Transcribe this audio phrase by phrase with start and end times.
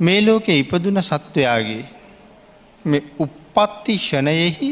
[0.00, 1.84] මේ ලෝකෙ ඉපදුන සත්වයාගේ
[2.84, 4.70] මේ උප්පත්ති ෂණයෙහි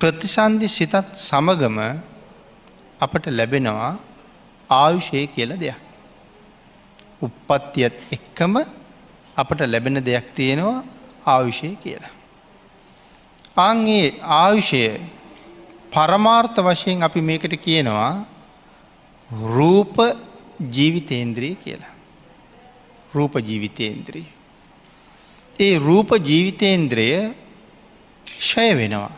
[0.00, 1.78] ප්‍රතිසන්ධි සිතත් සමගම
[3.00, 3.92] අපට ලැබෙනවා
[4.70, 5.78] ආයුෂය කියල දෙයක්.
[7.22, 8.54] උප්පත්තියත් එක්කම
[9.36, 10.84] අපට ලැබෙන දෙයක් තියෙනවා
[11.26, 12.14] ආයුෂය කියලා.
[13.58, 14.06] අන්ගේ
[14.38, 14.82] ආයුෂය
[15.92, 18.10] පරමාර්ථ වශයෙන් අපි මේකට කියනවා
[19.30, 19.96] රූප
[20.70, 21.97] ජීවිතේන්ද්‍රී කියලා.
[23.14, 24.26] රූප ජීවිතේන්ද්‍රී.
[25.58, 27.08] ඒ රූප ජීවිතේන්ද්‍රය
[28.26, 29.10] ෂය වෙනවා.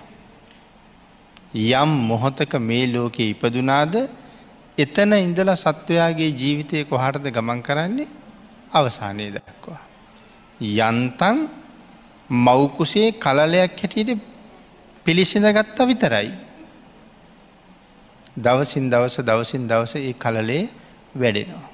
[1.53, 3.95] යම් මොහොතක මේ ලෝකෙ ඉපදුනාද
[4.79, 8.09] එතන ඉඳලා සත්වයාගේ ජීවිතය කොහටද ගමන් කරන්නේ
[8.73, 9.81] අවසානය දක්වා.
[10.61, 11.37] යන්තන්
[12.31, 14.23] මවකුසේ කලලයක් හැටියට
[15.07, 16.31] පිළිසිඳ ගත්තා විතරයි.
[18.37, 20.69] දවසින් දවස දවසින් දවස ඒ කලලේ
[21.15, 21.70] වැඩෙනවා.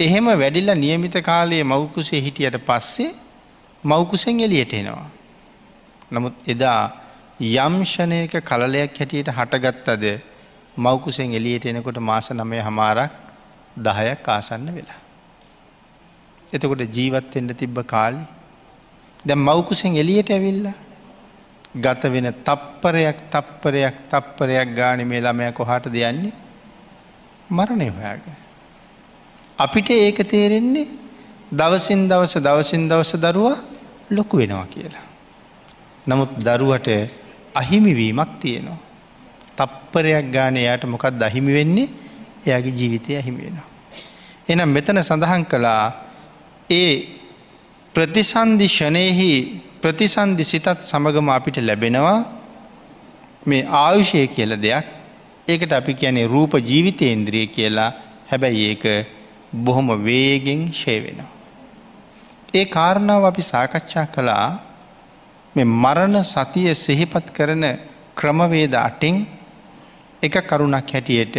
[0.00, 3.10] එහෙම වැඩිල්ල නියමිත කාලයේ මවකුසේ හිටියට පස්සේ
[3.84, 5.08] මවකුසෙන් එලියට එනවා.
[6.10, 6.82] නමුත් එදා
[7.40, 10.04] යම්ෂණයක කලලයක් හැටියට හටගත්තද
[10.76, 13.12] මවකුසෙන් එලියට එනකොට මාස නමය හමාරක්
[13.78, 15.00] දහයක් ආසන්න වෙලා.
[16.46, 18.22] එතකොට ජීවත්වෙන්ට තිබ්බ කාලි
[19.24, 20.68] දැ මවකුසෙන් එලියට ඇවිල්ල
[21.76, 26.32] ගත වෙන තප්පරයක් තප්පරයක් තප්පරයක් ගාන මේ ළමය කොහට දෙයන්නේ
[27.50, 28.49] මරණය හොයාගෙන.
[29.60, 30.88] අපිට ඒක තේරෙන්නේ
[31.52, 33.58] දවසින් දවස දවසින් දවස දරුවා
[34.10, 35.06] ලොකු වෙනවා කියලා.
[36.06, 36.88] නමුත් දරුවට
[37.54, 38.78] අහිමිවීමක් තියෙනවා.
[39.58, 41.88] තප්පරයක් ගාන යායට මොකක් දහිමි වෙන්නේ
[42.46, 43.68] එයාගේ ජීවිතය අහිමි වෙනවා.
[44.48, 45.84] එනම් මෙතන සඳහන් කළා
[46.70, 46.92] ඒ
[47.94, 49.30] ප්‍රතිසන්ධිෂණයෙහි
[49.82, 52.18] ප්‍රතිසන්ධි සිතත් සමගම අපිට ලැබෙනවා
[53.46, 54.86] මේ ආයුෂය කියල දෙයක්
[55.48, 57.90] ඒකට අපි කියැනෙ රූප ජීවිතේන්ද්‍රිය කියලා
[58.30, 58.84] හැබැයි ඒක
[59.52, 61.30] බොහොම වේගෙන් ෂය වෙනවා.
[62.54, 64.48] ඒ කාරණාව අපි සාකච්ඡා කළා
[65.54, 67.64] මේ මරණ සතිය සෙහිපත් කරන
[68.16, 69.26] ක්‍රමවේද අටින්
[70.22, 71.36] එක කරුණක් හැටියට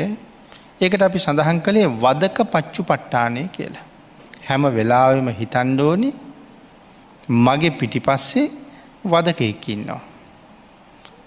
[0.81, 3.86] ඒකට අපි සඳහන් කළේ වදක පච්චු පට්ටානය කියලා.
[4.47, 6.09] හැම වෙලාවෙම හිතන්ඩෝනි
[7.30, 8.47] මගේ පිටිපස්සේ
[9.06, 10.02] වදකයකින්නවා.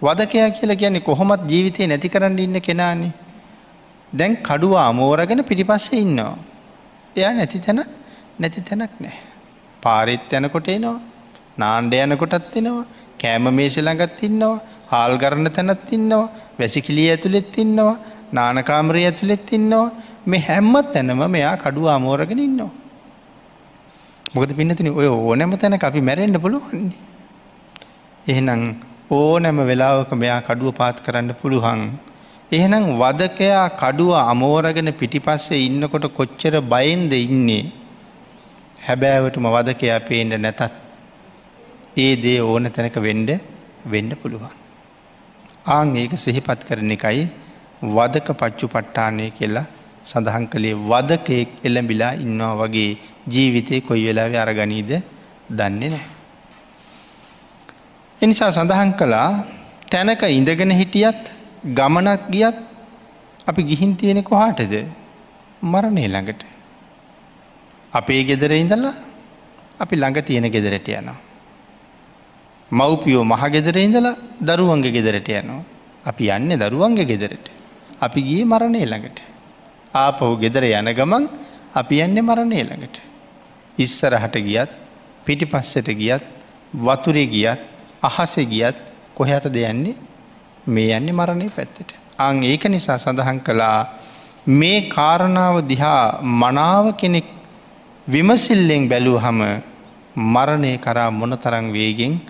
[0.03, 3.13] වදකයා කියලා කියන්නේ කොහොමත් ජීවිතය නැති කරන්න ඉන්න කෙනානේ.
[4.13, 6.37] දැන් කඩුව අමෝරගෙන පිටිපස්සේ ඉන්නවා.
[7.17, 7.81] එයා නැති තැන
[8.41, 9.17] නැති තැනක් නෑ.
[9.83, 10.99] පාරිත් යනකොට එනවා
[11.59, 12.85] නාණ්ඩ යනකොටත් එනවා
[13.21, 14.55] කෑම මේසි ළඟත් ඉන්නවා
[14.93, 16.25] හාල් ගරණ තැනත් ඉන්නවා
[16.59, 17.93] වැසිකිලිය ඇතුළෙත් ඉන්නවා
[18.33, 19.87] නානකාමරය ඇතුළෙත් ඉන්නවා
[20.27, 22.73] මේ හැම්මත් තැනම මෙයා කඩුව අමෝරගෙන ඉන්නවා.
[24.35, 26.99] මොකද පින්නතින ඔය ඕනැම තැන අපි මැරෙන්න්න පුළුවන්නේ.
[28.27, 28.63] එහෙනම්
[29.11, 31.81] ඕනැම වෙලාවක මෙයා කඩුව පාත් කරන්න පුළුවන්.
[32.55, 37.65] එහෙනම් වදකයා කඩුව අමෝරගෙන පිටිපස්සේ ඉන්නකොට කොච්චර බයින්ද ඉන්නේ.
[38.87, 40.63] හැබෑවටම වදකයා පේන්ට නැතත්
[41.97, 43.31] ඒ දේ ඕන තැනක වෙන්ඩ
[43.87, 44.55] වෙන්ඩ පුළුවන්.
[45.67, 47.25] ආං ඒක සිහිපත් කරන එකයි
[47.97, 49.67] වදක පච්චු පට්ටානය කියලා
[50.05, 52.91] සඳහන් කළේ වදකයෙක් එළඹිලා ඉන්නවා වගේ
[53.35, 54.91] ජීවිතය කොයි වෙලාව අරගනීද
[55.51, 56.07] දන්නේ නෑ.
[58.21, 59.29] එනිසා සඳහන් කළා
[59.93, 61.34] තැනක ඉඳගෙන හිටියත්
[61.65, 62.57] ගමනක් ගියත්
[63.47, 64.75] අපි ගිහින් තියෙනෙ කොහාටද
[65.63, 66.45] මරණය ළඟට.
[67.93, 68.95] අපේ ගෙදර ඉඳලා
[69.81, 71.17] අපි ළඟ තියෙන ගෙදරට යනවා.
[72.71, 75.65] මව්පියෝ මහගෙදර ඉඳලා දරුවන්ගේ ගෙදරට යනවා.
[76.07, 77.47] අපි යන්න දරුවන්ගේ ගෙදරට.
[78.01, 79.19] අපි ගිය මරණය ළඟට.
[79.95, 81.29] ආපහු ගෙදර යන ගමන්
[81.75, 82.97] අපි යන්න මරණය ළඟට.
[83.79, 84.71] ඉස්සරහට ගියත්
[85.25, 86.25] පිටි පස්සට ගියත්
[86.75, 87.61] වතුරේ ගියත්
[88.03, 88.77] අහස ගියත්
[89.15, 89.95] කොහැට දෙයන්නේ
[90.67, 91.91] මේ යන්නේ මරණය පැත්තට.
[92.19, 93.79] අං ඒක නිසා සඳහන් කළා
[94.49, 97.29] මේ කාරණාව දිහා මනාව කෙනෙක්
[98.07, 99.41] විමසිල්ලෙන් බැලූ හම
[100.35, 102.21] මරණය කරා මොන තරං වේගෙන්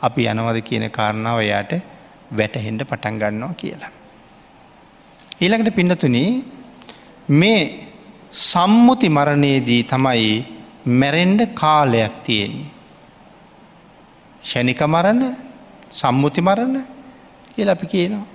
[0.00, 1.72] අපි යනවද කියන කාරණාව යායට
[2.30, 3.90] වැටහෙන්ඩ පටන් ගන්නවා කියලා.
[5.40, 6.30] ඊළඟට පින්නතුනී
[7.30, 7.60] මේ
[8.32, 10.30] සම්මුති මරණයේදී තමයි
[11.00, 12.70] මැරෙන්ඩ කාලයක් තියෙන්නේ.
[14.42, 15.22] ෂණික මරණ
[15.90, 16.91] සම්මුති මරණ
[17.54, 18.26] කියල අපි කියනවා.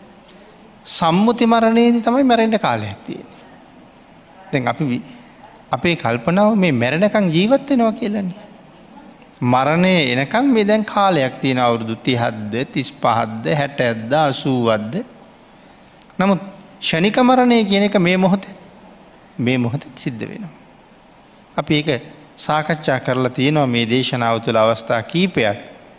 [0.87, 3.27] සම්මුති මරණයේදී තමයි මැරෙන්ඩ කාලයක් තියෙන.
[4.51, 5.01] දැන් අපි
[5.71, 8.43] අපේ කල්පනාව මේ මැරණකං ජීවත්වෙනවා කියලන්නේ.
[9.43, 14.95] මරණය එනකම් මේ දැන් කාලයක් තියෙන අවුරුදු තිහද්ද තිස් පහද්ද හැට ඇද්ද අසූවද්ද
[16.19, 16.41] නමුත්
[16.81, 18.55] ෂණික මරණය කියන එක මේ මොහොතේ
[19.39, 20.53] මේ මොහොතත් සිද්ධ වෙනවා.
[21.57, 21.89] අපි ඒක
[22.37, 25.57] සාකච්ඡා කරලා තියෙනවා මේ දේශනාව තුළ අවස්ථා කීපයක්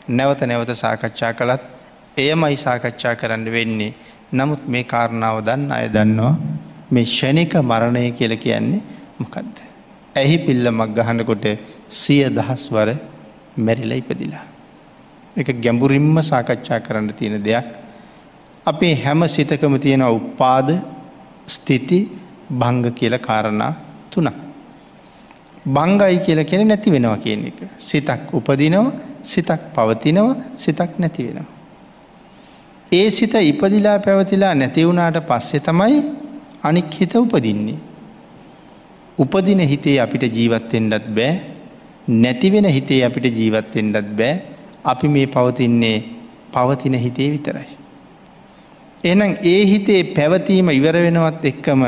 [0.08, 1.77] නැවත නැවත සාකච්ඡා කළත්
[2.18, 3.92] එයමයි සාකච්ඡා කරන්න වෙන්නේ
[4.32, 6.34] නමුත් මේ කාරණාව දන්න අය දන්නවා
[6.90, 8.82] මේ ෂණික මරණය කියල කියන්නේ
[9.18, 9.56] මොකක්ද.
[10.14, 11.46] ඇහි පිල්ලමක් ගහනකොට
[11.90, 12.88] සිය දහස්වර
[13.58, 14.44] මැරිල ඉපදිලා.
[15.36, 17.68] එක ගැඹුරින්ම සාකච්ඡා කරන්න තියෙන දෙයක්.
[18.66, 20.68] අපේ හැම සිතකම තියෙන උපාද
[21.46, 22.00] ස්ථිති
[22.52, 23.72] භංග කියල කාරණා
[24.10, 24.36] තුනක්.
[25.66, 27.60] බංගයි කියල කෙන නැති වෙනවා කියන එක.
[27.80, 28.84] සිතක් උපදිනව
[29.24, 30.26] සිතක් පවතිනව
[30.56, 31.57] සිතක් නැති වෙනවා.
[32.92, 35.96] ඒ සිත ඉපදිලා පැවතිලා නැතිවුණට පස්සෙ තමයි
[36.62, 37.76] අනික් හිත උපදින්නේ.
[39.18, 41.32] උපදින හිතේ අපිට ජීවත්තෙන්ඩත් බෑ
[42.08, 44.42] නැතිවෙන හිතේ අපිට ජීවත්තෙන්ඩත් බෑ
[44.84, 45.98] අපි මේ පවතින්නේ
[46.54, 47.68] පවතින හිතේ විතරයි.
[49.04, 51.82] එනම් ඒ හිතේ පැවතීම ඉවර වෙනවත් එක්කම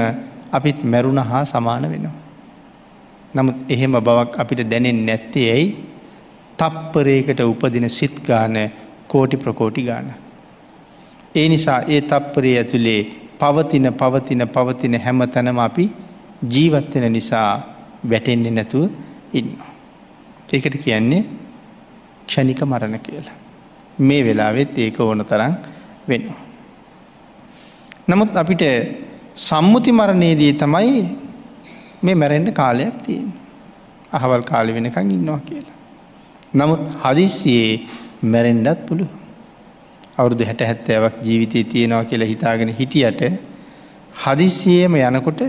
[0.53, 2.17] අපිත් මැරුණ හා සමාන වෙනවා.
[3.35, 5.77] නමුත් එහෙම බවක් අපිට දැනෙන් නැත්තේ ඇයි
[6.59, 8.57] තප්පරේකට උපදින සිත් ගාන
[9.09, 10.13] කෝටි ප්‍රකෝටි ගාන.
[11.35, 13.01] ඒ නිසා ඒ තප්පරේ ඇතුළේ
[13.39, 15.85] පවතින පවතින පවතින හැම තැනම අපි
[16.49, 17.51] ජීවත්වෙන නිසා
[18.11, 18.91] වැටෙන්නේ නැතුව
[19.33, 19.71] ඉන්නවා.
[20.53, 21.23] ඒකට කියන්නේ
[22.27, 23.37] ක්ෂණික මරණ කියලා.
[23.99, 25.55] මේ වෙලාවෙත් ඒක ඕන තරන්
[26.09, 26.41] වෙනවා.
[28.09, 28.63] නමුත් අපිට
[29.37, 30.97] සම්මුති මරණයේදී තමයි
[32.03, 33.33] මේ මැරෙන්ට කාලයක් තියෙන්.
[34.13, 35.79] අහවල් කාලි වෙනකං ඉන්නවා කියලා.
[36.55, 37.73] නමුත් හදිස්සියේ
[38.25, 39.20] මැරෙන්ඩත් පුළුව.
[40.21, 43.21] අවුරුදු හැට හැත්තෑවක් ජීවිතය තියෙනවා කියලා හිතාගෙන හිටියට
[44.23, 45.41] හදිස්සියේම යනකොට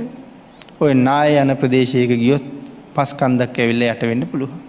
[0.80, 2.46] ඔය නාය යන ප්‍රදේශයක ගියොත්
[2.96, 4.60] පස් කන්දක් ඇවිල්ල යට වෙන්න පුළුවන්.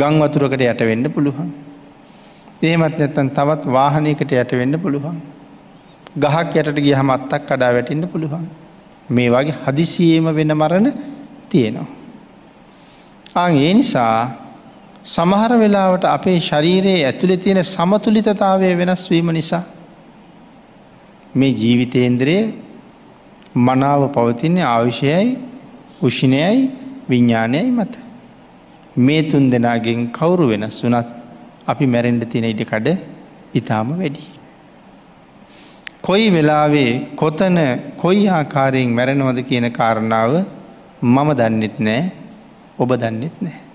[0.00, 1.48] ගං වතුරකට යට වෙන්න පුළුවන්.
[2.62, 5.16] ඒමත් නැත්තන් තවත් වාහනයකට යට වෙන්න පුළුවන්.
[6.16, 8.46] ගහක් යටට ගිය හමත්තක් කඩා වැටින්න පුළුවන්.
[9.10, 10.92] මේ වගේ හදිසියේම වෙන මරණ
[11.48, 11.88] තියෙනවා.
[13.34, 14.41] අං ඒ නිසා
[15.04, 19.62] සමහර වෙලාවට අපේ ශරීරයේ ඇතුළෙ තියෙන සමතුලිතතාවය වෙනස් වීම නිසා
[21.34, 22.44] මේ ජීවිතේන්ද්‍රයේ
[23.56, 25.38] මනාව පවතින්නේ ආවිෂයයි
[26.02, 26.70] උෂිනයයි
[27.10, 27.94] විඤ්ඥානයයි මත.
[28.96, 31.08] මේ තුන් දෙනාගෙන් කවුරු වෙනස් වනත්
[31.66, 32.88] අපි මැරෙන්ඩ තියෙන ඉඩකඩ
[33.54, 34.24] ඉතාම වැඩි.
[36.02, 37.58] කොයි වෙලාවේ කොතන
[37.96, 40.32] කොයි ආකාරයෙන් මැරෙනවද කියන කාරණාව
[41.02, 42.02] මම දන්නෙත් නෑ
[42.78, 43.71] ඔබ දන්නෙත් නෑ.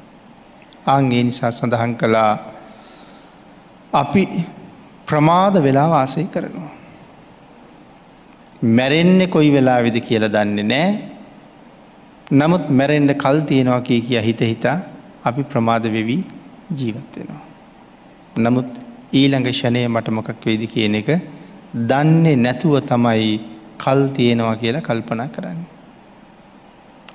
[0.88, 2.32] අන්ගේ නිසා සඳහන් කළා
[3.94, 4.24] අපි
[5.08, 6.72] ප්‍රමාද වෙලා වාසය කරනවා.
[8.78, 10.90] මැරෙන්නේ කොයි වෙලා විදි කියල දන්නේ නෑ
[12.32, 14.78] නමුත් මැරෙන්ඩ කල් තියෙනවා කිය කිය හිත හිතා
[15.24, 16.24] අපි ප්‍රමාද වෙවී
[16.72, 17.44] ජීවත්වෙනවා.
[18.38, 18.70] නමුත්
[19.14, 21.10] ඊළඟ ෂණය මට මොකක් වෙයිදි කියන එක
[21.86, 23.40] දන්නේ නැතුව තමයි
[23.78, 25.62] කල් තියෙනවා කියලා කල්පනා කරන්න.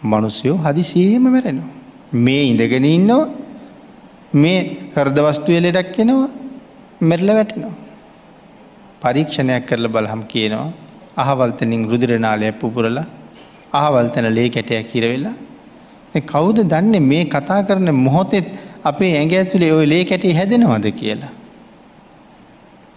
[0.04, 1.70] මනුස්යෝ හදිසියම මැරෙනවා.
[2.14, 3.41] මේ ඉඳගෙන ඉන්නවා
[4.34, 4.58] මේ
[4.96, 6.28] හර්දවස්තුව ලෙඩක් කෙනවා
[7.00, 7.74] මෙරල වැටෙනවා.
[9.02, 10.72] පරීක්ෂණයක් කරල බලහම් කියනවා
[11.16, 13.06] අහවල්තනින් රුදිරනාලයක් පුපුරලා
[13.72, 15.34] අහවල්තන ලේ කැටයක් කිරවෙලා
[16.22, 18.48] කවුද දන්නේ මේ කතා කරන මොහොතෙත්
[18.84, 21.32] අපේ ඇඟ ඇතුළේ ඔය ලේ කැටේ හැදෙනවද කියලා.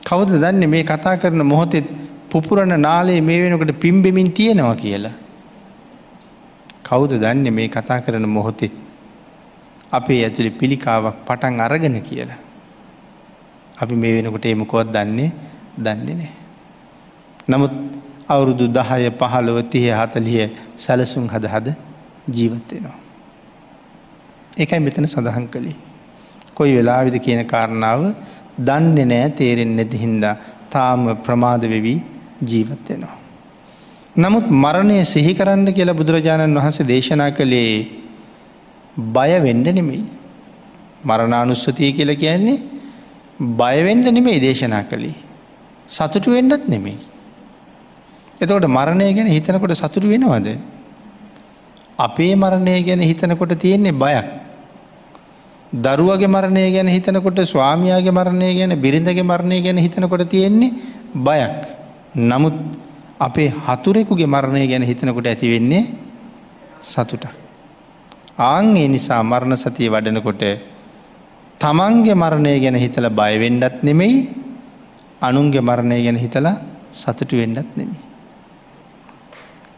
[0.02, 1.88] කවුද දන්නේ මේ කතා කරන මොහොතෙත්
[2.30, 5.16] පුපුරණ නාලේ මේ වෙනකට පිම්බෙමින් තියෙනවා කියලා.
[6.84, 8.85] කවුද දන්නේ මේ කතා කරන මොහොතෙත්
[9.98, 12.40] අපේ ඇතුළි පිළිකාවක් පටන් අරගෙන කියලා.
[13.78, 15.32] අපි මේ වෙනකොට එමකොත් දන්නේ
[15.78, 16.34] දන්නේ නෑ.
[17.50, 17.74] නමුත්
[18.28, 20.46] අවුරුදු දහය පහළොව තිය හතලිය
[20.78, 21.68] සැලසුම් හද හද
[22.30, 22.98] ජීවත්වෙනවා.
[24.58, 25.76] එකයි මෙතන සඳහන් කළේ.
[26.54, 28.02] කොයි වෙලාවිද කියන කාරණාව
[28.60, 30.36] දන්නේ නෑ තේරෙන් නැති හින්දා
[30.70, 32.00] තාම ප්‍රමාද වෙවී
[32.44, 33.16] ජීවත්වෙනවා.
[34.16, 38.05] නමුත් මරණය සිහි කරන්න කියලා බුදුරජාණන් වහන්සේ දේශනා කළේ
[38.98, 40.04] බයවෙන්ඩ නෙමෙයි.
[41.06, 42.64] මරණානුස්සතිය කියල කියන්නේ
[43.40, 45.14] බයවෙන්ඩ නෙමෙයි දේශනා කළේ.
[45.88, 46.98] සතුටු වෙන්ඩත් නෙමෙයි.
[48.42, 50.58] එතකොට මරණය ගැන හිතනකොට සතුරු වෙනවද.
[52.00, 54.26] අපේ මරණය ගැන හිතනකොට තියෙන්නේ බයක්.
[55.74, 60.72] දරුවගේ මරණය ගැන හිතනකොට ස්වාමයාගේ මරණය ගැන බිරිඳගේ මරණය ගැන හිතනකොට තියෙන්නේ
[61.16, 61.68] බයක්.
[62.16, 62.54] නමුත්
[63.20, 65.84] අපේ හතුරෙකුගේ මරණය ගැන හිතනකොට ඇතිවෙන්නේ
[68.38, 68.44] සතුට.
[68.44, 70.44] ආංගේ නිසා මරණ සතිය වඩනකොට
[71.60, 74.30] තමන්ගේ මරණය ගැන හිතල බයවෙන්ඩත් නෙමෙයි
[75.22, 76.56] අනුන්ගේ මරණය ගැන හිතලා
[76.92, 77.98] සතුටු වෙන්නත් නෙමි.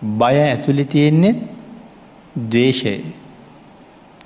[0.02, 1.38] බය ඇතුළි තියෙන්නේෙත්
[2.36, 3.04] දවේශය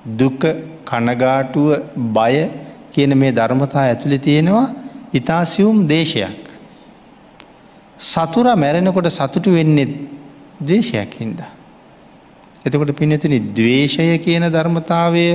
[0.05, 0.41] දුක
[0.85, 2.49] කනගාටුව බය
[2.91, 4.73] කියන මේ ධර්මතා ඇතුළි තියෙනවා
[5.13, 6.41] ඉතාසියුම් දේශයක්.
[7.99, 9.87] සතුර මැරෙනකොට සතුටු වෙන්නේ
[10.61, 11.60] දේශයක් හින්දා.
[12.65, 15.25] එතකොට පිනතිනි දවේශය කියන ධර්මතාවය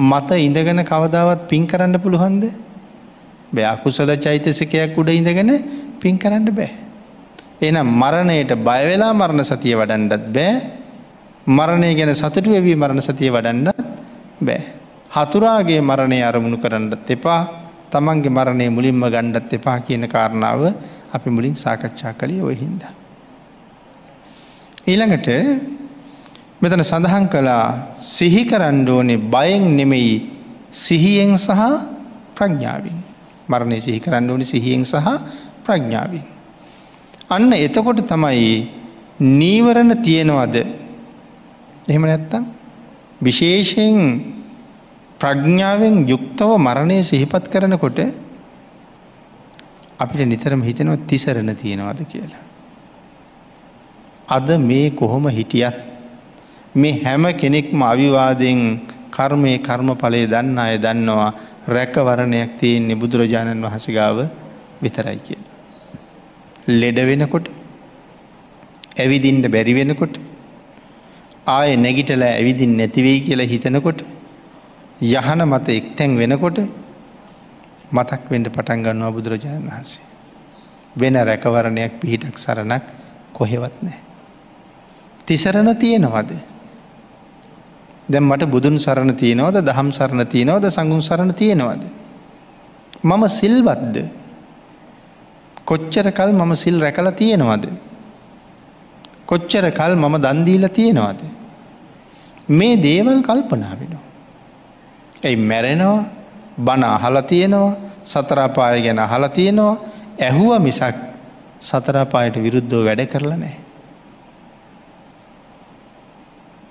[0.00, 2.44] මත ඉඳගෙන කවදාවත් පින් කරන්න පුළුවන්ද
[3.52, 5.50] බයකුසද චෛතසිකයක් උඩ ඉඳගෙන
[6.00, 6.70] පින් කරන්න බෑ.
[7.60, 10.54] එනම් මරණයට බයවෙලා මරණ සතිය වඩන්ඩත් බෑ
[11.48, 13.70] මරණය ගැන සතුටු වෙවී මරණ සතිය වඩන්න
[14.40, 14.60] බෑ.
[15.10, 17.40] හතුරාගේ මරණය අරමුණු කරන්නත් එපා
[17.90, 20.62] තමන්ගේ මරණය මුලින්ම ගණ්ඩත් එපා කියන කාරණාව
[21.12, 22.82] අපි මුලින් සාකච්ඡා කළේ ඔය හින්ද.
[24.86, 25.28] ඊළඟට
[26.60, 30.14] මෙතන සඳහන් කළා සිහි කරණ්ඩෝනේ බයෙන් නෙමෙයි
[30.74, 31.60] සිහියෙන් සහ
[32.34, 32.98] ප්‍රඥාවෙන්
[33.48, 35.08] මරණය සිහි කරන්න ඕනි සිහියෙන් සහ
[35.64, 36.24] ප්‍රඥාවෙන්.
[37.28, 38.46] අන්න එතකොට තමයි
[39.32, 40.56] නීවරණ තියෙනවද
[41.88, 42.44] එහෙම නැත්තම්
[43.20, 44.00] විශේෂයෙන්
[45.20, 47.98] ප්‍රඥාවෙන් යුක්තව මරණය සිහිපත් කරනකොට
[49.98, 52.44] අපිට නිතරම හිතනව තිසරණ තියෙනවද කියලා.
[54.28, 55.95] අද මේ කොහොම හිටියත්
[56.76, 58.60] මේ හැම කෙනෙක්ම අවිවාදයෙන්
[59.10, 61.28] කර්මය කර්ම පලේ දන්න අය දන්නවා
[61.68, 64.18] රැකවරණයක් තියෙන්නේ බුදුරජාණන් වහසගාව
[64.82, 65.38] විතරයි කිය.
[66.70, 67.46] ලෙඩ වෙනකොට
[68.96, 70.14] ඇවිදින්ට බැරි වෙනකොට
[71.48, 74.00] ආය නැගිටල ඇවිදින් නැතිවෙයි කියලා හිතනකොට
[75.04, 76.58] යහන මත එක්තැන් වෙනකොට
[77.90, 80.04] මතක් වෙන්ට පටන් ගන්නවා බුදුරජාණන් වහන්සේ.
[80.96, 82.84] වෙන රැකවරණයක් පිහිටක් සරණක්
[83.32, 83.98] කොහෙවත් නෑ.
[85.26, 86.30] තිසරණ තියෙනවද.
[88.08, 91.82] දැම් මට බුදුන් සරණ තියෙනවද දහම් සරණ තියෙනවද සඟුම් සරණ තියෙනවද.
[93.02, 93.96] මම සිල්වත්ද
[95.64, 97.64] කොච්චර කල් මම සිල් රැකල තියෙනවද.
[99.26, 101.20] කොච්චර කල් මම දන්දීල තියෙනවාද.
[102.48, 104.04] මේ දේවල් කල්පනා වෙනවා.
[105.24, 106.04] ඇයි මැරෙනවා
[106.58, 109.78] බණ අහල තියෙනවා සතරාපාය ගැන අහල තියෙනවා
[110.20, 110.96] ඇහුව මිසක්
[111.60, 113.65] සතරාපායට විරුද්ධෝ වැඩ කරලා නෑ.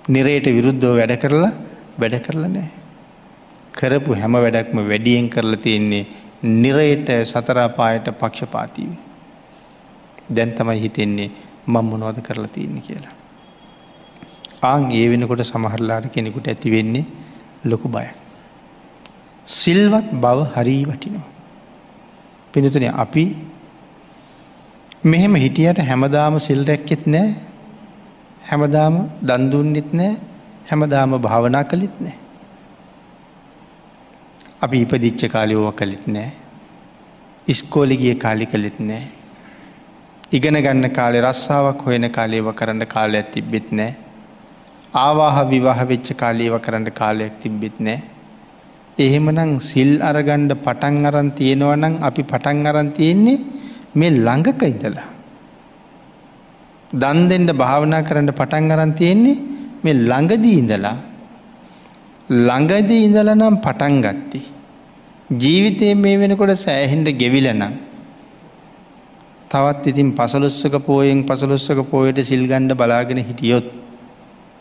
[0.08, 1.52] නිරේට විරුද්ධෝ වැඩ කරලා
[2.00, 2.68] වැඩ කරලා නෑ.
[3.72, 6.06] කරපු හැම වැඩක්ම වැඩියෙන් කරලා තියෙන්නේ
[6.42, 8.92] නිරයට සතරාපායට පක්ෂපාතිීව.
[10.36, 11.30] දැන් තමයි හිතෙන්නේ
[11.66, 13.14] මං මොනවද කරලා තියන්න කියලා.
[14.62, 17.04] ආං ඒ වෙනකොට සමහරලාට කෙනෙකුට ඇති වෙන්නේ
[17.64, 18.06] ලොකු බය.
[19.46, 21.28] සිල්වත් බව හරී වටිනවා.
[22.52, 23.24] පිනතුන අපි
[25.04, 27.34] මෙහෙම හිටියට හැමදාම සිල් රැක්කෙත් නෑ
[28.50, 30.12] හැමදාම දන්දුන්නෙත් නෑ
[30.70, 32.16] හැමදාම භාවනා කළිත් නෑ.
[34.62, 36.30] අපි ඉපදිච්ච කාලියෝව කළිත් නෑ.
[37.48, 39.04] ඉස්කෝලිගිය කාලි කළෙත් නෑ.
[40.32, 43.92] ඉගෙන ගන්න කාලෙ රස්සාාවක් හොයන කාලේව කරන්න කාලයක් තිබ්බෙත් නෑ.
[44.94, 47.98] ආවාහ විවාහ වෙච්ච කාලේව කරන්න කාලයක් තිබ්බෙත් නෑ.
[48.98, 53.38] එහෙමනං සිල් අරගණ්ඩ පටන් අරන් තියෙනවනං අපි පටන් අරන් තියෙන්නේ
[53.94, 55.08] මේ ළඟක ඉඳලා.
[56.92, 59.36] දන් දෙෙන්ට භාවනා කරන්න පටන් අරන් තියෙන්නේ
[59.82, 60.96] මේ ළඟදී ඉඳලා
[62.28, 64.40] ළඟදී ඉඳල නම් පටන් ගත්ති.
[65.32, 67.72] ජීවිතය මේ වෙනකොට සෑහෙන්ට ගෙවිලනම්.
[69.50, 73.68] තවත් ඉතින් පසලොස්සක පෝයෙන් පසලොස්සක පෝයට සිල්ගණ්ඩ බලාගෙන හිටියොත්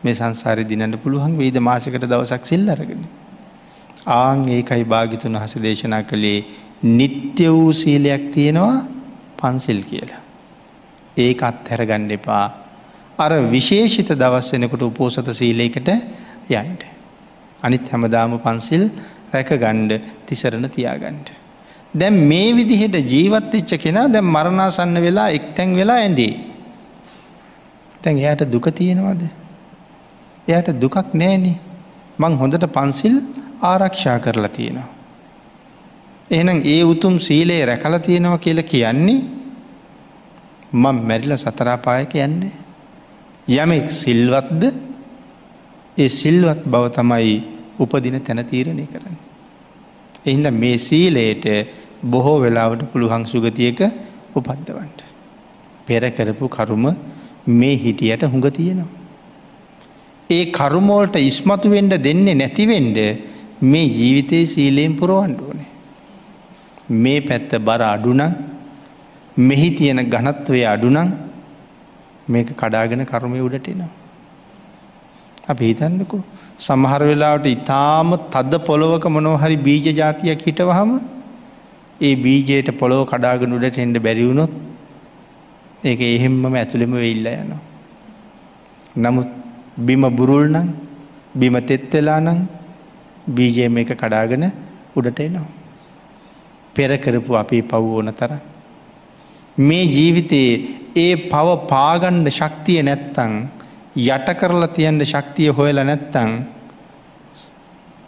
[0.03, 3.01] මේ සංසාරය දිනට පුළුවන් වීද මාසකට දවසක් සිල් අරගෙන.
[4.07, 6.45] ආං ඒකයි භාගිතුන් හස දේශනා කළේ
[6.83, 8.85] නිත්‍ය වූ සීලයක් තියෙනවා
[9.37, 10.24] පන්සිල් කියලා.
[11.17, 12.45] ඒක අත් හැරගණ්ඩ එපා.
[13.17, 15.89] අර විශේෂිත දවස් වෙනකොට උපෝසත සීලයකට
[16.51, 16.81] යන්ට.
[17.61, 18.89] අනිත් හැමදාම පන්සිල්
[19.33, 21.29] රැක ගණ්ඩ තිසරණ තියාගන්ට.
[21.93, 26.33] දැම් මේ විදිහට ජීවත්වෙච්ච කෙනා දැම් මරණාසන්න වෙලා එක්තැන් වෙලා ඇඳේ.
[28.01, 29.23] තැන් එයට දුක තියෙනවද.
[30.47, 31.53] එයට දුකක් නෑනෙ
[32.19, 33.15] මං හොඳට පන්සිල්
[33.61, 34.89] ආරක්ෂා කරලා තියෙනවා.
[36.31, 39.19] එහනම් ඒ උතුම් සීලේ රැකල තියෙනවා කියල කියන්නේ
[40.73, 42.51] මං මැරිල සතරාපාය කියන්නේ.
[43.47, 44.63] යමෙක් සිල්වත්ද
[45.97, 47.43] ඒ සිල්වත් බව තමයි
[47.79, 49.17] උපදින තැන තීරණය කරන්න.
[50.25, 51.45] එහින්ද මේ සීලයට
[52.03, 53.79] බොහෝ වෙලාවට පුළුවන් සුගතියක
[54.35, 54.99] උපද්දවන්ට.
[55.85, 56.85] පෙර කරපු කරුම
[57.47, 58.91] මේ හිටියට හුඟ තියෙනවා.
[60.29, 62.97] ඒ කරුමෝල්ට ඉස්මතුවෙන්ඩ දෙන්නේ නැතිවෙන්ඩ
[63.61, 65.69] මේ ජීවිතයේ සීලයෙන් පුරුවන්ඩ ඕනේ.
[66.89, 68.21] මේ පැත්ත බර අඩුනං
[69.37, 70.99] මෙහි තියෙන ගනත්වය අඩුනං
[72.27, 73.91] මේක කඩාගෙන කරුමය උඩටෙනවා.
[75.47, 76.17] අප හිතන්නකු
[76.59, 80.91] සමහර වෙලාවට ඉතාම තද්ද පොළොවක මොනොහරි බීජ ජාතියක් හිටවහම
[82.01, 84.53] ඒ බීජයට පොළොව කඩාගෙන උඩට එන්ඩ බැරිවුණොත්
[85.83, 87.61] ඒක එහෙම්මම ඇතුළෙම වෙල්ල යනවා.
[88.95, 89.29] නමුත්
[89.77, 90.67] බිම බුරුල් නං
[91.35, 92.41] බිම තෙත්වෙලා නං
[93.27, 94.45] බීජයම එක කඩාගෙන
[94.95, 95.47] උඩට එනවා.
[96.75, 98.33] පෙර කරපු අපේ පව් ඕන තර.
[99.57, 100.55] මේ ජීවිතයේ
[100.95, 103.33] ඒ පව පාගණ්ඩ ශක්තිය නැත්තං
[103.97, 106.31] යට කරලා තියන්ට ශක්තිය හොයල නැත්තං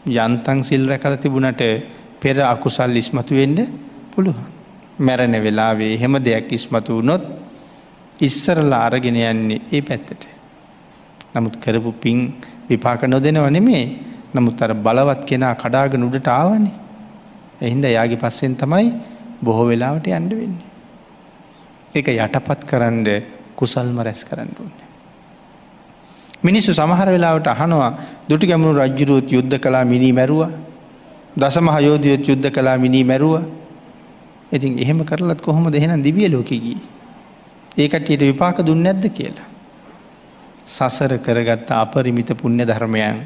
[0.05, 1.63] යන්තන් සිල් රැකල තිබුණට
[2.19, 3.59] පෙර අකුසල් ඉස්මතුවෙන්ඩ
[4.11, 4.45] පුළුවන්.
[4.99, 7.23] මැරණ වෙලාවේ හෙම දෙයක් ඉස්මතු වනොත්
[8.19, 10.27] ඉස්සරලා අරගෙන යන්නේ ඒ පැත්තට.
[11.33, 12.33] නමුත් කරපු පින්
[12.69, 13.85] විපාක නොදෙනව නෙමේ
[14.33, 16.75] නමුත් අර බලවත් කෙනා කඩාග නුඩට ආවනේ.
[17.61, 18.87] එහින්ද යාගේ පස්සෙන් තමයි
[19.41, 20.66] බොහෝ වෙලාවට යන්ඩ වෙන්නේ.
[21.97, 23.05] එක යටපත් කරන්න
[23.55, 24.75] කුසල්ම රැස් කරන්න ඕන්න.
[26.39, 27.91] මිනිස්සු සමහර වෙලාවට අහනවා
[28.29, 30.49] දුටු ගැමුණු රජ්ජුරුවත් යුද්ධ කලා මිනී මැරුව
[31.35, 33.41] දසම හයෝධයොත් යුද්ධ කලා මිනී මැරුව
[34.49, 36.77] ඉතින් එහෙම කරලත් කොහොම දෙහෙන දිවිය ලෝකගී.
[37.77, 39.47] ඒකටයට විපාක දුන්න නැද්ද කියලා.
[40.65, 43.17] සසර කරගත්ත අපරිමිත පුුණ්‍ය ධර්මයන්.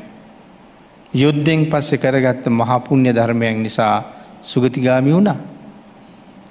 [1.13, 4.04] යුද්ධෙන් පස්සෙ කරගත්ත මහපුුණ්‍ය ධර්මයන් නිසා
[4.42, 5.38] සුගතිගාමි වුණා.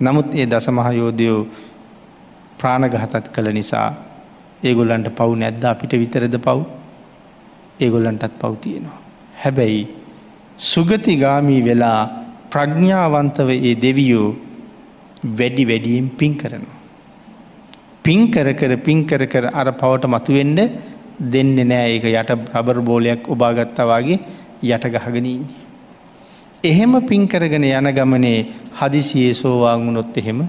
[0.00, 1.46] නමුත් ඒ දසමහයෝධයෝ
[2.60, 3.88] ප්‍රාණගහතත් කළ නිසා
[4.68, 6.58] ඒගොල්ලන්ට පව් නැද්ද අපිට විතරද පව්
[7.80, 8.98] ඒගොල්ලන්ටත් පවතියෙනවා.
[9.42, 9.82] හැබැයි
[10.70, 12.00] සුගතිගාමී වෙලා
[12.52, 14.28] ප්‍රඥ්ඥාවන්තව ඒ දෙවියෝ
[15.38, 16.78] වැඩි වැඩියෙන් පින් කරනවා.
[18.04, 20.60] පින් කර කර පින් කර කර අර පවට මතුවෙන්ඩ
[21.32, 24.20] දෙන්න නෑ ඒක යට රබර් බෝලයක් ඔබාගත්තවාගේ
[24.62, 25.40] යට ගහගෙනන්නේ.
[26.64, 28.38] එහෙම පින් කරගෙන යන ගමනේ
[28.80, 30.40] හදිසියේ සෝවාංගුණොත් එහෙම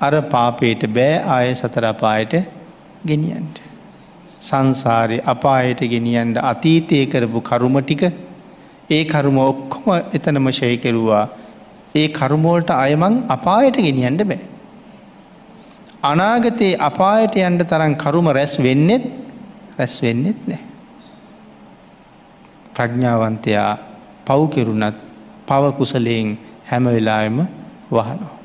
[0.00, 2.34] අර පාපයට බෑ ආය සතරපායට
[3.04, 3.56] ගෙනියන්ට.
[4.40, 8.02] සංසාරය අපායට ගෙනියන්ට අතීතය කරපු කරුම ටික
[8.90, 11.24] ඒ කරුම ඔක්කොම එතනම ශය කෙරුවා
[11.94, 14.40] ඒ කරුමෝල්ට අයමං අපායට ගෙනියන්ට බෑ.
[16.02, 19.04] අනාගතයේ අපායට යන්ට තරම් කරුම රැස් වෙන්නෙත්
[19.78, 20.62] රැස් වෙන්නෙත් නෑ.
[22.74, 23.70] ප්‍රඥාවන්තයා
[24.24, 24.98] පව්කෙරුණත්
[25.46, 27.46] පව කුසලයෙන් හැම වෙලාම
[27.90, 28.37] වහනෝ.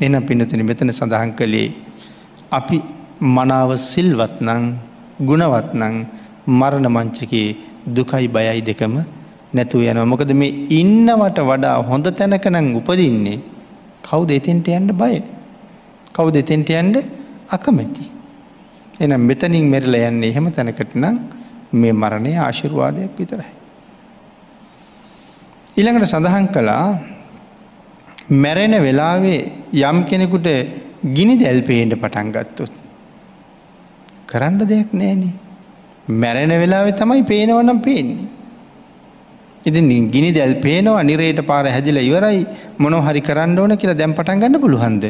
[0.00, 1.68] එන පිනතුනි මෙතන සඳහන් කළේ
[2.50, 2.78] අපි
[3.28, 4.64] මනාව සිල්වත් නං
[5.20, 5.96] ගුණවත් නං
[6.50, 7.56] මරණ මංචකයේ
[7.88, 8.94] දුකයි බයයි දෙකම
[9.52, 13.38] නැතුව යන මොකද මේ ඉන්නවට වඩා හොඳ තැනකනං උපදින්නේ
[14.02, 15.16] කවු දෙතෙන්ට යන්න බය
[16.14, 16.96] කවු දෙතෙන්ට යන්ඩ
[17.48, 18.04] අකමැති.
[19.00, 21.16] එනම් මෙතනින් මෙරල යන්නේ එහෙම තැනකට නම්
[21.72, 23.50] මේ මරණය ආශිර්වාදයක් විතරයි.
[25.76, 26.98] ඊළඟට සඳහන් කළා
[28.30, 29.38] මැරෙන වෙලාවේ
[29.72, 30.48] යම් කෙනෙකුට
[31.16, 32.72] ගිනි දැල්පේන්ට පටන් ගත්තොත්.
[34.26, 35.22] කරන්න දෙයක් නෑන.
[36.06, 38.28] මැරෙන වෙලාවෙ තමයි පේනවනම් පේන්නේ.
[39.62, 42.46] ඉති ගිනි දැල් පේනවා නිරේට පාර හැදිල ඉවරයි
[42.78, 45.04] මොනො හරි කරන්න ඕන කියලා දැම් පටන් ගන්න පුළුහන්ද.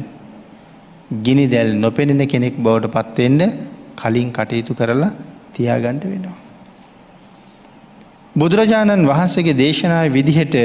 [1.22, 3.40] ගිනි දැල් නොපෙනෙන කෙනෙක් බවට පත්වෙන්න
[3.96, 5.12] කලින් කටයුතු කරලා
[5.54, 6.38] තියාගණ්ඩ වෙනවා.
[8.34, 10.56] බුදුරජාණන් වහන්සේගේ දේශනාව විදිහට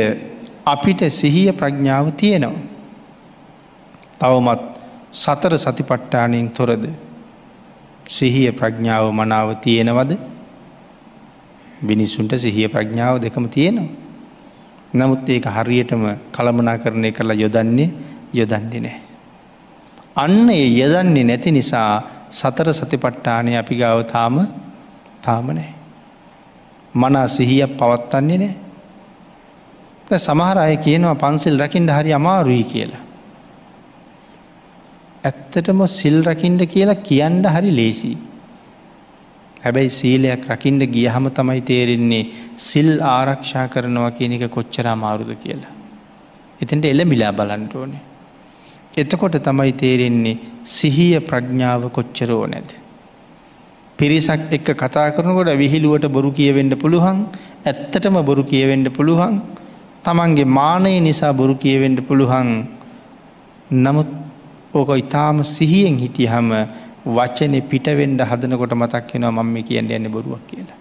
[0.65, 2.60] අපිට සිහිය ප්‍රඥාව තියෙනවා.
[4.19, 4.62] තවමත්
[5.13, 6.89] සතර සතිපට්ටානයෙන් තොරද
[8.08, 10.17] සිහිය ප්‍රඥාව මනාව තියෙනවද
[11.82, 13.93] බිනිසුන්ට සිහිය ප්‍රඥාව දෙකම තියෙනවා.
[14.93, 17.89] නමුත් ඒක හරියටම කළමනා කරණය කරලා යොදන්නේ
[18.34, 18.99] යොදන්නේ නෑ.
[20.15, 24.47] අන්න ඒ යදන්නේ නැති නිසා සතර සතිපට්ටානය අපි ගාව තාම
[25.21, 25.71] තාම නෑ.
[26.95, 28.64] මනා සිහියක් පවත්වන්නේ නෑ.
[30.11, 33.03] සමහර අය කියනවා පන්සිල් රකිින්ට හරි අමාරුයි කියලා.
[35.23, 38.17] ඇත්තටම සිල් රකිින්ට කියලා කියන්ඩ හරි ලේසි.
[39.63, 42.23] හැබැයි සීලයක් රකිින්ට ගියහම තමයි තේරෙන්නේ
[42.55, 45.73] සිල් ආරක්ෂා කරනවා කියන එක කොච්චර අමාරුද කියලා.
[46.61, 48.03] එතට එල මිලා බලන්ට ඕනේ.
[48.97, 52.69] එතකොට තමයි තේරෙන්නේ සිහිය ප්‍රඥාව කොච්චරෝ නැද.
[53.97, 57.25] පිරිසක් එක්ක කතා කරනකොට විහිළුවට බොරු කියවෙන්න පුළුවන්
[57.65, 59.41] ඇත්තටම බොරු කියවෙන්න පුළුවන්
[60.05, 62.49] තමන්ගේ මානය නිසා බොරු කියවෙන්ඩ පුළුවන්
[63.77, 64.09] නමුත්
[64.73, 66.49] ඕක ඉතාම සිහියෙන් හිටිය හම
[67.07, 70.77] වචනෙ පිටවෙන්ඩ හදනකොට මතක් වෙනවා මම කියන්න යන්න බොරුවක් කියලා.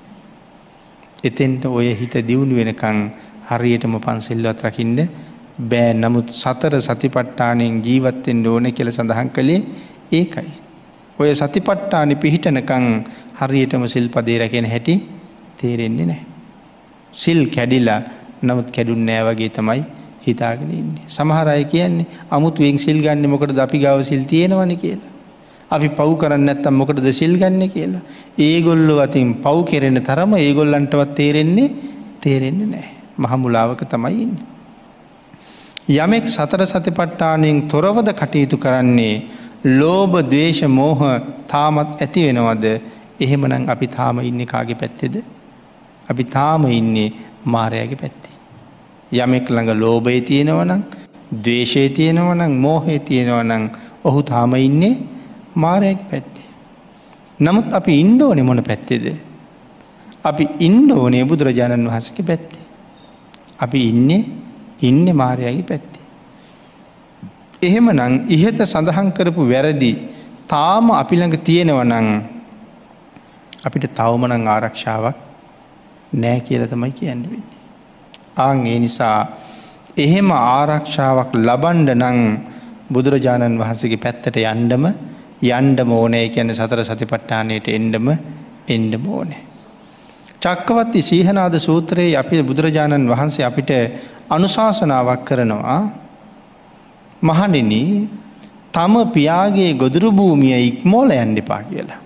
[1.22, 2.98] එතෙන්ට ඔය හිත දියුණු වෙනකං
[3.50, 4.98] හරියටම පන්සෙල්ලවත් රකින්න
[5.62, 9.60] බෑ නමුත් සතර සතිපට්ටානයෙන් ජීවත්තෙන් ඕන කියල සඳහන් කළේ
[10.12, 10.50] ඒකයි.
[11.18, 12.86] ඔය සතිපට්ටානි පිහිටනකං
[13.40, 14.96] හරියටම සිල් පදේ රැකෙන හැටි
[15.58, 16.22] තේරෙන්නේ නෑ.
[17.14, 18.00] සිල් කැඩිලා
[18.44, 19.82] නමුත් කැඩුන් නෑවගේ තමයි
[20.26, 21.08] හිතාගෙන ඉන්නේ.
[21.08, 25.12] සමහරය කියන්නේ අමුතුවෙන් සිල් ගන්න මොකට අපි ගව සිල් තියෙනවන කියලා.
[25.70, 28.02] අපි පව් කරන්න ඇත්තම් මොකටද සිල් ගන්න කියලා.
[28.38, 31.68] ඒගොල්ලො අතින් පව් කෙරෙන තරම ඒගොල්ලන්ටවත් තේරෙන්නේ
[32.20, 32.88] තේරෙන්නේ නෑ.
[33.18, 34.34] මහමුලාවක තමයින්න.
[35.96, 39.16] යමෙක් සතර සතිපට්ටානයෙන් තොරවද කටයුතු කරන්නේ
[39.80, 41.00] ලෝභ දවේශ මෝහ
[41.48, 42.66] තාමත් ඇති වෙනවද
[43.20, 45.16] එහෙමනම් අපි තාම ඉන්න කාගේ පැත්තෙද
[46.10, 47.12] අපි තාම ඉන්නේ
[47.46, 48.23] මාරයාගේ පැත්තේ.
[49.14, 50.82] යමෙක් ළඟ ලෝබය තියෙනවනම්
[51.36, 53.64] දවේශය තියෙනවනම් මෝහය තියෙනවනං
[54.04, 54.94] ඔහු තාම ඉන්නේ
[55.56, 56.48] මාරයක පැත්තේ.
[57.38, 59.06] නමුත් අපි ඉන්ඩෝනෙ මොන පැත්තෙද.
[60.24, 62.62] අපි ඉන්ඩෝනේ බුදුරජාණන් වහසක පැත්තේ.
[63.58, 64.24] අපි ඉන්නේ
[64.80, 66.02] ඉන්න මාරයගේ පැත්තේ.
[67.62, 69.92] එහෙම නං ඉහත සඳහන් කරපු වැරදි
[70.48, 72.08] තාම අපි ළඟ තියෙනවනං
[73.64, 75.16] අපිට තවමනං ආරක්ෂාවක්
[76.14, 77.53] නෑ කියල තමයි කියන්න වෙන්නේ.
[78.36, 79.18] ආං ඒ නිසා
[79.96, 82.18] එහෙම ආරක්ෂාවක් ලබන්ඩ නං
[82.88, 84.84] බුදුරජාණන් වහන්සගේ පැත්තට යන්ඩම
[85.50, 88.08] යන්ඩ මෝනෑ කියන සතර සතිපට්ඨානයට එන්ඩම
[88.68, 89.42] එන්ඩ මෝනෑ.
[90.42, 93.70] චක්කවත්ති සීහනාද සූත්‍රයේ අපි බුදුරජාණන් වහන්සේ අපිට
[94.28, 95.80] අනුශාසනාවක් කරනවා
[97.22, 97.72] මහනින
[98.72, 102.00] තම පියාගේ ගොදුරු භූමිය ඉක්මෝල යන්ඩිපා කියලා.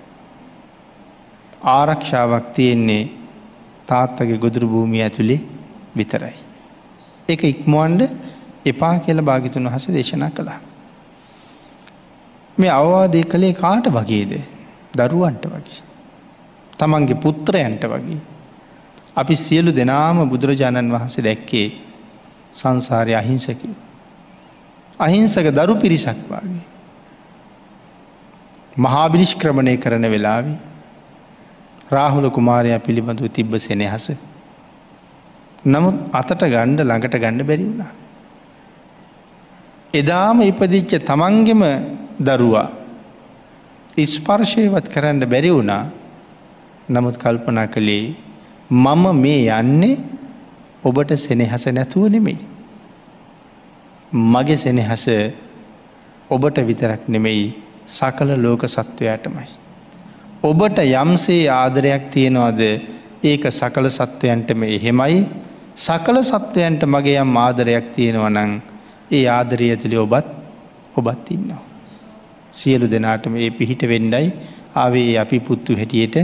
[1.71, 3.05] ආරක්ෂාවක් තියෙන්නේ
[3.87, 5.41] තාත්තගේ ගොදුරු භූමිය ඇතුළේ
[5.97, 6.37] විතරයි.
[7.29, 8.03] එක ඉක්මුවන්ඩ
[8.65, 10.61] එපා කියල භාගිතුන් වහස දේශනා කළා.
[12.59, 14.33] මේ අවවාදය කළේ කාට වගේද
[14.95, 15.83] දරුවන්ට වගේ.
[16.79, 18.21] තමන්ගේ පුත්‍රයන්ට වගේ.
[19.17, 21.67] අපි සියලු දෙනාම බුදුරජාණන් වහන්සේ දැක්කේ
[22.53, 23.71] සංසාරය අහිංසකි.
[25.01, 26.63] අහිංසක දරු පිරිසක් වගේ.
[28.79, 30.55] මහාබිනිෂ්ක්‍රමණය කරන වෙලාවි
[31.91, 34.07] රාහුල කුමාරයා පිළිබඳව තිබ්බ සෙනෙහස.
[35.67, 37.93] නමුත් අතට ගණ්ඩ ළඟට ගණ්ඩ බැරි වුණා.
[39.95, 41.63] එදාම ඉපදිච්ච තමන්ගෙම
[42.21, 42.69] දරුවා
[43.97, 45.85] ඉස්පර්ශයවත් කරන්න බැරි වුණා
[46.89, 48.15] නමුත් කල්පනා කළේ
[48.71, 49.99] මම මේ යන්නේ
[50.85, 52.39] ඔබට සෙනෙහස නැතුව නෙමෙයි.
[54.13, 55.07] මගේ සෙනෙහස
[56.31, 57.55] ඔබට විතරක් නෙමෙයි
[57.89, 59.49] සකල ලෝක සත්වයාටමයි.
[60.43, 62.61] ඔබට යම්සේ ආදරයක් තියෙනවාද
[63.23, 65.27] ඒක සකල සත්වයන්ටම එහෙමයි
[65.79, 68.53] සකල සත්වයන්ට මගේ යම් ආදරයක් තියෙනවනං
[69.17, 70.29] ඒ ආදරය ඇතුළි ඔබත්
[70.99, 71.63] ඔබත් ඉන්නවා.
[72.53, 74.33] සියලු දෙනාටම ඒ පිහිට වෙන්ඩයි
[74.75, 76.17] ආවේ අපි පුත්තු හැටියට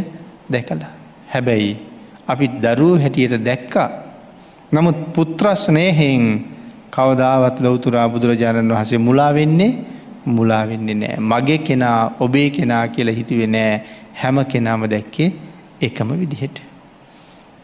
[0.53, 0.91] දැකලා.
[1.33, 1.77] හැබැයි
[2.29, 3.89] අපි දරුව හැටියට දැක්කා.
[4.73, 6.27] නමුත් පුත්‍රස්නයහෙෙන්
[6.91, 9.73] කවදාවත් ලොවතුරා බුදුරජාණන් වහසේ මුලා වෙන්නේ
[10.27, 11.17] මුලා වෙන්නේ නෑ.
[11.31, 13.73] මගේ කෙනා ඔබේ කෙනා කියලා හිතුවේ නෑ
[14.21, 15.33] හැම කෙනාම දැක්කේ
[15.81, 16.74] එකම විදිහට.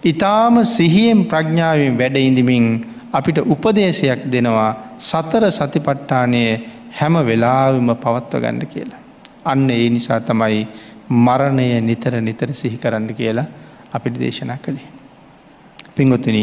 [0.02, 2.66] ඉතාම සිහියෙන් ප්‍රඥාවෙන් වැඩ ඉඳමින්
[3.12, 6.42] අපිට උපදේශයක් දෙනවා සතර සතිපට්ඨානය
[6.90, 9.00] හැම වෙලාවිම පවත්ව ගණ්ඩ කියලා.
[9.44, 10.66] අන්න ඒ නිසා තමයි
[11.08, 13.46] මරණය නිතර නිතර සිහි කරන්න කියලා
[13.92, 14.88] අපිට දේශනා කළේ.
[15.96, 16.38] පිංගොතුන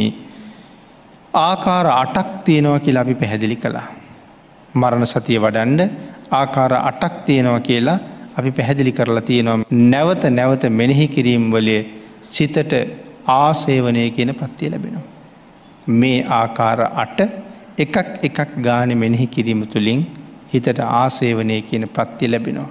[1.34, 3.88] ආකාර අටක් තියෙනවා කියලා අපි පැහැදිලි කළා.
[4.74, 5.82] මරණ සතිය වඩන්ඩ
[6.32, 7.98] ආකාර අටක් තියෙනවා කියලා
[8.38, 11.82] අපි පැහැදිලි කරලා තියෙනවා නැවත නැවත මෙනෙහි කිරීම් වලේ
[12.22, 12.74] සිතට
[13.28, 15.06] ආසේවනය කියන ප්‍රත්තිය ලැබෙනවා.
[15.90, 17.20] මේ ආකාර අට
[17.78, 20.02] එකක් එකක් ගාන මෙනෙහි කිරීම තුළින්
[20.54, 22.70] හිතට ආසේවනය කියන ප්‍රත්ති ලැබෙනවා.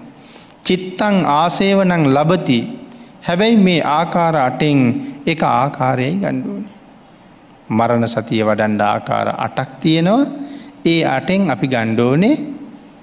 [0.65, 2.59] චිත්තං ආසේවනං ලබති
[3.23, 4.81] හැබැයි මේ ආකාර අටෙන්
[5.27, 6.65] එක ආකාරයයි ගණ්ඩුවන.
[7.69, 10.27] මරණ සතිය වඩන්ඩ ආකාර අටක් තියෙනවා
[10.85, 12.37] ඒ අටෙන් අපි ගණ්ඩෝනේ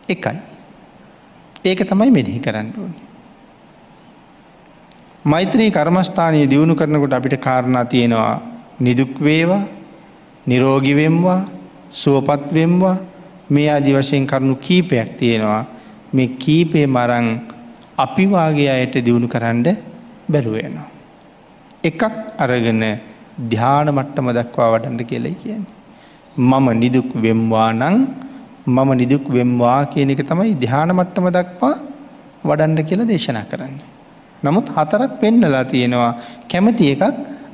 [0.10, 0.38] එකයි.
[1.66, 3.03] ඒක තමයි මෙදිහි කරන්න ඕනි.
[5.26, 8.42] මෛත්‍රී කර්මස්ථානය දියුණු කරනකොට අපිට කාරණා තියෙනවා
[8.80, 9.64] නිදුක්වේවා
[10.48, 11.40] නිරෝගිවෙම්වා
[11.92, 12.98] සුවපත්වෙම්වා
[13.50, 15.62] මේ අදි වශයෙන් කරුණු කීපයක් තියෙනවා
[16.14, 17.28] මේ කීපය මරං
[17.98, 19.64] අපිවාගේ අයට දියුණු කරන්න
[20.30, 20.90] බැරුවයනවා.
[21.84, 22.04] එකක්
[22.38, 22.84] අරගෙන
[23.46, 25.72] ධ්‍යාන මට්ටම දක්වා වඩන්ඩ කියලයි කියන්නේ.
[26.50, 27.98] මම නිදුක් වෙම්වා නං
[28.68, 31.76] මම නිදුක් වෙම්වා කියන එක තමයි ධ්‍යාන මට්ටම දක්වා
[32.44, 33.76] වඩන්ඩ කියලා දේශනා කරන්න.
[34.43, 36.13] නමුත් හතරක් පෙන්නලා තියෙනවා
[36.47, 37.03] කැමති එකක්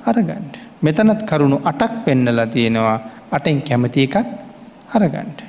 [0.05, 0.53] අරගන්ට.
[0.81, 2.97] මෙතනත් කරුණු අටක් පෙන්නලා තියෙනවා
[3.31, 4.15] අටෙන් කැමති එකක්
[4.91, 5.39] අරගන්ට.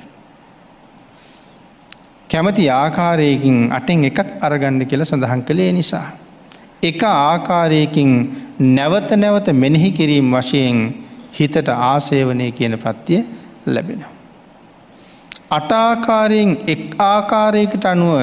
[2.29, 6.07] කැමති ආකාරයකින් අටෙන් එකක් අරගණ්ඩ කියල සඳහන් කළේ නිසා.
[6.83, 8.11] එක ආකාරයකින්
[8.69, 10.79] නැවත නැවත මෙනෙහි කිරීම් වශයෙන්
[11.33, 13.21] හිතට ආසේවනය කියන ප්‍රත්තිය
[13.65, 14.11] ලැබෙනවා.
[15.49, 18.19] අටාකාරයෙන් එක් ආකාරයකට අනුව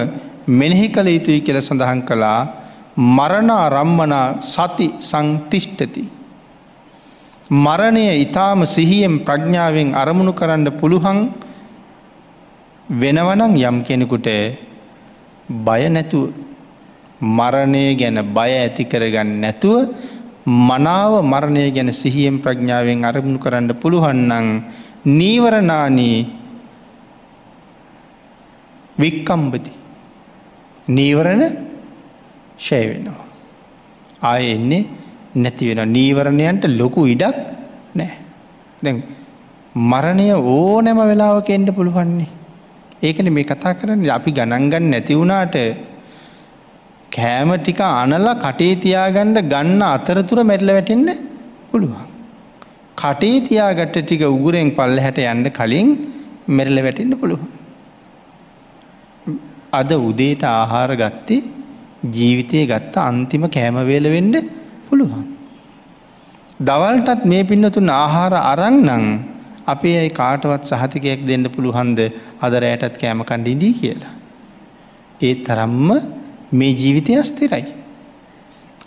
[0.51, 2.41] මෙනෙහි කළ යුතුයි කියල සඳහන් කළා
[2.99, 6.03] මරණා රම්මනා සති සංතිෂ්ඨති.
[7.51, 11.19] මරණය ඉතාම සිහියෙන් ප්‍රඥාවෙන් අරමුණු කරන්න පුළුවන්
[12.93, 14.29] වෙනවනං යම් කෙනෙකුට
[15.49, 16.33] බය නැතුව
[17.21, 19.95] මරණය ගැන බය ඇති කරගන්න නැතුව
[20.47, 24.49] මනාව මරණය ගැන සිහියෙන් ප්‍රඥාවෙන් අරමුණු කරන්න පුළුවන්නන්
[25.09, 26.19] නීවරනානී
[28.99, 29.73] වික්කම්බති
[30.89, 31.68] නීවරණ
[32.59, 33.27] ෂය වෙනවා.
[34.23, 34.83] ආය එන්නේ
[35.43, 37.39] නැති වෙන නීවරණයන්ට ලොකු ඉඩක්
[37.95, 38.13] නෑ.
[38.83, 38.95] දැ
[39.91, 42.31] මරණය ඕනැම වෙලාවක එන්ඩ පුළුවන්නේ.
[43.07, 45.57] ඒකන මේ කතා කරන්න අපි ගණන්ගන්න නැතිවුණාට
[47.13, 51.11] කෑම ටික අනලා කටේ තියාගණ්ඩ ගන්න අතරතුර මැටල වැටෙන්න්න
[51.71, 52.07] පුළුවන්.
[52.97, 55.89] කටේ තියාගට්ට ටික උගුරෙන් පල්ල හැට යන්න කලින්
[56.57, 57.47] මෙරල වැටෙන්න්න පුළුවන්.
[59.81, 61.41] අද උදේට ආහාර ගත්තේ
[62.03, 64.37] ජීවිතය ගත්ත අන්තිම කෑමවේල වෙන්ඩ
[64.89, 65.25] පුළුවන්.
[66.61, 69.05] දවල්ටත් මේ පින්නතුන් ආහාර අරංනං
[69.67, 71.99] අපේ අයි කාටවත් සහතිකයක් දෙන්න පුළුහන්ද
[72.41, 74.15] අදරෑටත් කෑම කණ්ඩිදී කියලා.
[75.21, 75.89] ඒ තරම්ම
[76.53, 77.67] මේ ජීවිතය අස්තිරයි.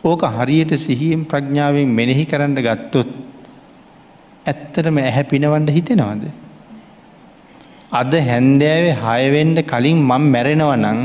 [0.04, 3.10] ඕක හරියට සිහියෙන් ප්‍රඥාවෙන් මෙනෙහි කරන්න ගත්තොත්
[4.46, 6.24] ඇත්තටම ඇහැ පිනවන්ඩ හිතෙනවද.
[7.92, 11.00] අද හැන්දෑවේ හයවෙන්ඩ කලින් මං මැරෙනව නං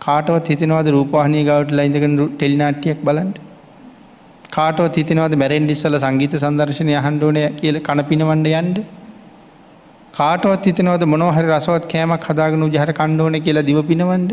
[0.00, 3.36] කාටවත් හිතනවද රූපවාහනී ගවට ලයිඳකන ටෙල්නාටියක් බලන්ට
[4.50, 8.78] කාටවත් හිතනවද මැරෙන් ඉස්සල සංගීත සංදර්ශනය හන්ඩෝනය කියල කණ පිනවන්ඩ යන්ඩ
[10.14, 14.32] කාටවත් හිතනවද මොනොහරි රසවත් කෑමක් හදාගනු ජහර කණ්ඩෝන කියලා දිව පිනවන්ඩ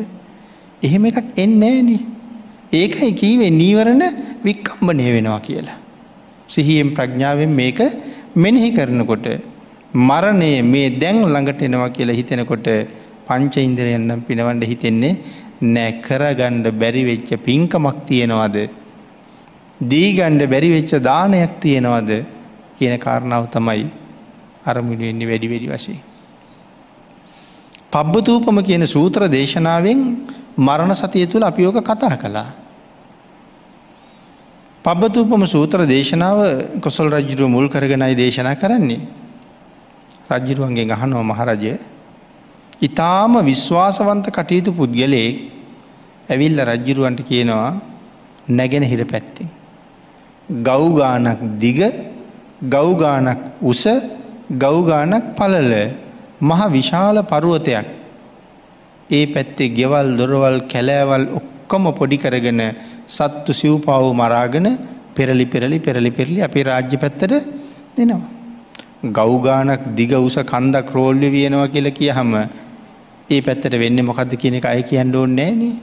[0.82, 2.00] එහෙම එකක් එන්නේනේ
[2.74, 4.04] ඒකයි කීවේ නීවරණ
[4.44, 5.78] වික්කම්බනය වෙනවා කියලා.
[6.50, 7.80] සිහියෙන් ප්‍රඥාවෙන් මේක
[8.36, 9.28] මෙනෙහි කරනකොට
[10.02, 12.68] මරණය මේ දැන් ළඟට එනවා කියලා හිතෙනකොට
[13.28, 15.14] පංච ඉන්දරයන්නම් පිනවන්ඩ හිතෙන්නේ
[15.62, 18.58] නෑ කරගණ්ඩ බැරිවෙච්ච පින්කමක් තියෙනවාද
[19.82, 22.12] දීගණ්ඩ බැරිවෙච්ච දානයක් තියෙනවද
[22.78, 23.90] කියන කාරණාව තමයි
[24.66, 26.00] අරමුණුවෙන්නේ වැඩි වැඩි වශයෙන්.
[27.92, 30.00] පබ්බතූපම කියන සූත්‍ර දේශනාවෙන්
[30.58, 32.50] මරණ සතිය තුළ අපියෝක කතා කළා.
[34.84, 39.02] පබ්බතූපම සූත්‍ර දේශනාව කොසල් රජ්ජුරුව මුල් කරගෙනයි දේශනා කරන්නේ.
[40.30, 41.78] රජ්ජිරුවන්ගේ අහනෝ මහරජය
[42.82, 45.38] ඉතාම විශ්වාසවන්ත කටයුතු පුද්ගලයෙක්
[46.30, 47.70] ඇවිල්ල රජ්ජිරුවන්ට කියනවා
[48.50, 49.50] නැගෙන හිර පැත්තිෙන්.
[50.50, 51.80] ගෞගානක් දිග
[52.66, 53.84] ගෞගානක් උස
[54.56, 55.72] ගෞගානක් පලල
[56.42, 57.88] මහ විශාල පරුවතයක්
[59.10, 62.62] ඒ පැත්තේ ගෙවල් දොරවල් කැලෑවල් ඔක්කොම පොඩි කරගෙන
[63.08, 64.68] සත්තු සිව්පාව් මරාගෙන
[65.16, 67.34] පෙරලි පෙරලි පෙරලි පෙරලි අපේ රාජ්‍ය පැත්තට
[67.96, 68.22] දෙනවා.
[69.18, 72.34] ගෞගානක් දිග උස කන්දක් රෝල්ලි වියනවා කියල කිය හම
[73.30, 75.76] ඒ පැත්තට වෙන්න මොකක්ද කියන එක අය කියන්න ඕන්නෑ නේ.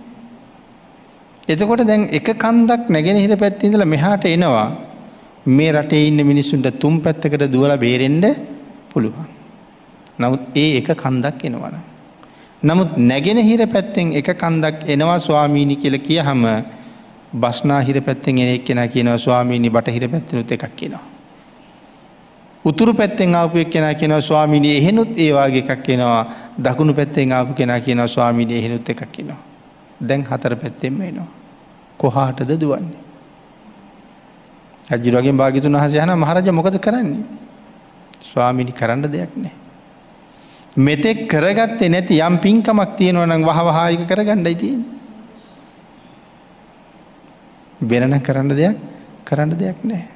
[1.48, 4.68] එතකොට දැන් එක කන්දක් නැගෙන හිට පැත්තිඳල මෙහාට එනවා
[5.48, 8.24] මේ රටේ ඉන්න මිනිස්සුන්ට තුම් පැත්තකට දුවල බේරෙන්ඩ
[8.90, 9.28] පුළුවන්.
[10.18, 11.76] නමුත් ඒ එක කන්දක් එනවන.
[12.62, 16.44] නමුත් නැගෙන හිර පැත්තෙන් එක කන්දක් එනවා ස්වාමීණි කියල කිය හම
[17.34, 21.13] බස්නා හිර පැත්තෙන් එනෙක් කෙන කියනව ස්වාමීණි බට හිර පැත්තිනුත් එකක් කියෙනවා.
[22.64, 26.26] උතුරු පැත්තෙන් ආපුයක් කෙන කියෙනව ස්වාමිනි එහෙනුත් ඒවාගේ එකක් කෙනවා
[26.58, 29.40] දකුණු පැත්තෙන් ආපු කෙන කියනව ස්වාමිනි එහෙනුත් එකක් කියෙනවා.
[30.00, 31.26] දැන් හතර පැත්තෙම එනවා.
[31.98, 33.02] කොහාටද දුවන්නේ.
[34.90, 37.22] ඇජිරගේ භාගිතුන් වහස යන මහරජ මොකද කරන්නේ.
[38.22, 39.52] ස්වාමිනි කරන්න දෙයක් නෑ.
[40.76, 44.82] මෙතෙක් කරගත්තේ නැති යම් පින්කමක් තියෙනවනම් වහවහායක කරගණ්ඩයි තියෙන.
[47.82, 48.76] වෙනන කරන්න දෙයක්
[49.24, 50.13] කරන්න දෙයක් නෑ.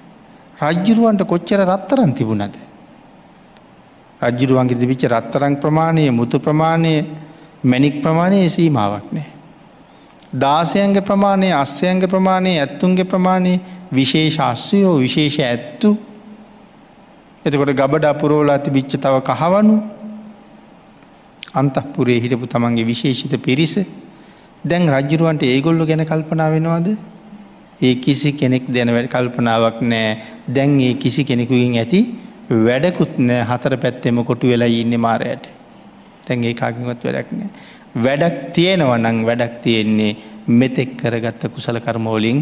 [0.59, 2.55] රජ්ජුරුවන්ට කොච්චර රත්තරන් තිබුණද.
[4.21, 6.95] රජ්ජුරුවන්ගේ තිබිච්ච රත්තරං ප්‍රමාණය මුතු ප්‍රමාණය
[7.63, 9.29] මැනික් ප්‍රමාණය සීමාවක් නෑ.
[10.35, 15.91] දාසයන්ගේ ප්‍රමාණය අස්්‍යයන්ගේ ප්‍රමාණය ඇත්තුන්ගේ ප්‍රමාණය විශේෂ අස්වයෝ විශේෂ ඇත්තු
[17.45, 19.77] එතකොට ගබඩ අපුරෝලා තිබිච්ච තව කහවනු
[21.55, 23.75] අන්තපුරේ හිටපු තමන්ගේ විශේෂිත පිරිස
[24.65, 26.89] දැන් රජ්ජුරුවන්ට ඒගොල්ලො ගැන කල්පනා වෙනවාද
[27.81, 30.09] ඒ කිසි කෙනෙක් දෙන වැඩ කල්පනාවක් නෑ
[30.49, 32.01] දැන් ඒ කිසි කෙනෙකුගින් ඇති
[32.51, 35.45] වැඩකුත් නෑ හතර පැත්තෙම කොටු වෙලා ඉන්න මාරයට
[36.25, 37.51] තැන් ඒ කාකිවත් වැඩක් නෑ.
[37.97, 40.17] වැඩක් තියෙනව නං වැඩක් තියෙන්නේ
[40.51, 42.41] මෙතෙක් කරගත්ත කුසල කර්මෝලින්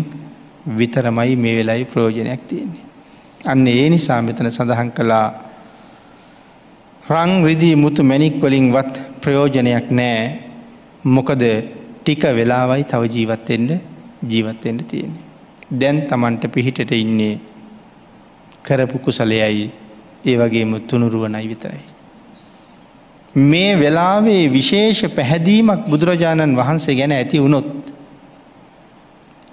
[0.78, 2.84] විතරමයි මේ වෙලයි ප්‍රෝජනයක් තියෙන්නේ.
[3.44, 5.26] අන්න ඒ නිසා මෙතන සඳහන් කළා
[7.10, 10.18] රං රිදී මුතු මැනික් වලින් වත් ප්‍රයෝජනයක් නෑ
[11.06, 11.42] මොකද
[11.98, 13.70] ටික වෙලාවයි තව ජීවත්තෙන්ට
[14.24, 15.25] ජීවත්තෙන්ට තියෙන්නේ.
[15.70, 17.40] දැන් තමන්ට පිහිටට ඉන්නේ
[18.62, 19.70] කරපු කුසලයයි
[20.24, 21.82] ඒ වගේම තුනුරුවනයි විතරයි.
[23.34, 27.66] මේ වෙලාවේ විශේෂ පැහැදීමක් බුදුරජාණන් වහන්සේ ගැන ඇති වුණොත්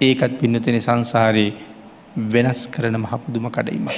[0.00, 1.52] ඒකත් පින්නතෙන සංසාරයේ
[2.28, 3.88] වෙනස් කරන මහපුදුම කඩයිම.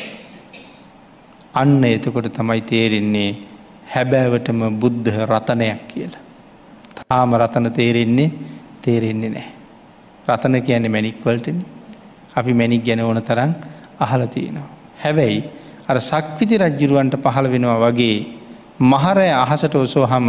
[1.54, 3.30] අන්න එතකොට තමයි තේරෙන්නේ
[3.86, 6.24] හැබෑවටම බුද්ධ රතනයක් කියලා.
[6.98, 8.34] තාම රතන තේරෙන්නේ
[8.82, 9.48] තේරෙන්නේ නෑ.
[10.28, 11.75] රතන කියන්නේ මැනික්වලටනේ
[12.36, 13.54] අපි මැනික් ගැන ඕන තරන්
[13.98, 14.68] අහල තියෙනවා.
[14.96, 15.44] හැබැයි
[15.88, 18.16] අර සක්විති රජ්ජුරුවන්ට පහළ වෙනවා වගේ
[18.82, 20.28] මහරය අහසට ඔසෝ හම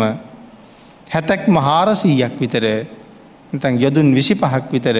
[1.07, 2.65] හැතැක් මහාරසීයක් විතර
[3.53, 4.97] තන් යොදුන් විසි පහක් විතර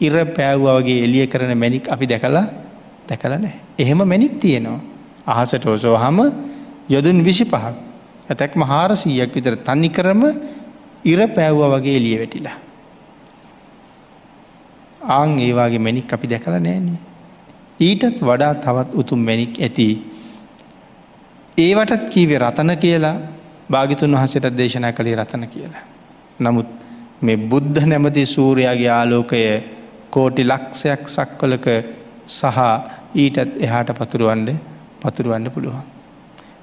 [0.00, 2.46] ඉර පෑව්වා වගේ එලිය කරන මැනික් අපි දැකලා
[3.08, 3.54] දැකල නෑ.
[3.78, 4.80] එහෙම මැනික් තියෙනවා.
[5.26, 6.18] අහසට ඔසෝ හම
[6.88, 7.74] යොදුන් විසි පහක්
[8.28, 10.22] ඇතැක් මහාරසීයක් විතර තන්නි කරම
[11.04, 12.67] ඉර පෑව්වා වගේ එලිය වැටිලා.
[15.08, 16.98] ආං ඒවාගේ මැනික් අපි දැකල නෑනේ.
[17.80, 19.88] ඊටත් වඩා තවත් උතුම් මැනික් ඇති.
[21.58, 23.16] ඒවටත් කීවේ රතන කියලා
[23.72, 25.84] භාගිතුන් වහසට දේශනා කළේ රතන කියලා.
[26.40, 26.70] නමුත්
[27.22, 29.42] මේ බුද්ධ නැමති සූරයාගේ ආලෝකය
[30.10, 31.68] කෝටි ලක්ෂයක් සක්වලක
[32.30, 32.58] සහ
[33.14, 34.50] ඊටත් එහාට පතුරුවන්ඩ
[35.02, 35.86] පතුරුවන්න පුළුවන්.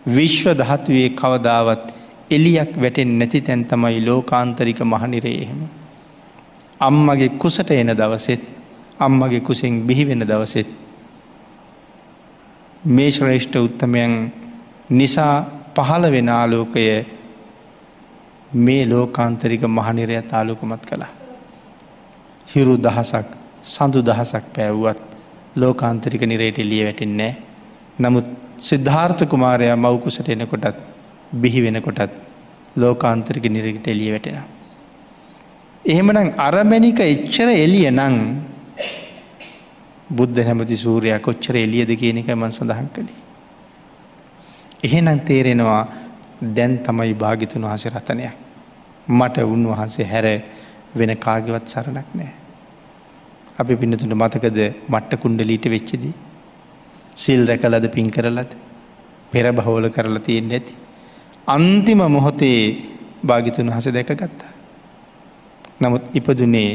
[0.08, 1.86] විශ්ව දහත්වේ කවදාවත්
[2.32, 5.62] එලියක් වැටෙන් නැති තැන් තමයි ලෝකාන්තරික මහනිරේහෙම.
[6.80, 8.42] අම්මගේ කුසට එන දවසෙත්
[9.00, 10.68] අම්මගේ කුසෙන් බිහිවෙන දවසෙත්
[12.86, 14.32] මේ ශ්‍රේෂ්ඨ උත්තමයන්
[14.92, 16.86] නිසා පහළ වෙන ආලෝකය
[18.58, 21.12] මේ ලෝකාන්තරික මහනිරයත් ආලෝකමත් කළා.
[22.48, 23.28] හිරු දහසක්
[23.66, 25.02] සඳු දහසක් පැව්වත්
[25.56, 27.32] ලෝකාන්තරික නිරයට එලිය වැටෙන්නේ
[28.00, 28.28] නමුත්
[28.60, 30.78] සිද්ධාර්ථ කුමාරයා මවකුසට එනකොටත්
[31.34, 32.12] බිහි වෙනකොටත්
[32.76, 34.55] ලෝකාන්තරික නිරකට එලිය වැටෙන.
[35.86, 38.16] එහෙමනම් අරමැනික එච්චර එලිය නං
[40.10, 43.20] බුද්ධ හැමති සූරයක් කොච්චර එලියද කියන එක මන් සඳහන් කළේ.
[44.84, 45.84] එහෙනම් තේරෙනවා
[46.58, 48.34] දැන් තමයි භාගිතුන් වහස රතනයක්.
[49.10, 50.26] මට උන්වහන්සේ හැර
[50.96, 52.34] වෙන කාගවත් සරණක් නෑ.
[53.60, 56.14] අපි පිනතුට මතකද මට්ට කුණ්ඩලීට වෙච්චදී.
[57.16, 58.52] සිල් රැකලද පින් කරලද
[59.32, 60.74] පෙර බහෝල කරලා තියෙන් නැති.
[61.48, 62.60] අන්තිම මොහොතේ
[63.24, 64.55] භාගිතුන් වහස දැකගත්තා.
[65.80, 66.72] නමුත් ඉපදුනේ